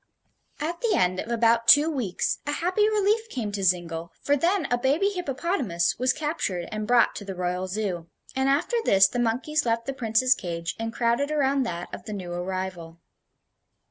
[0.59, 4.65] At the end of about two weeks a happy relief came to Zingle, for then
[4.71, 9.19] a baby hippopotamus was captured and brought to the Royal Zoo, and after this the
[9.19, 12.99] monkeys left the Prince's cage and crowded around that of the new arrival.